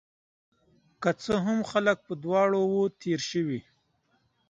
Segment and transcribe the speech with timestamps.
[1.01, 3.59] که څه هم، خلک په دواړو وو تیر شوي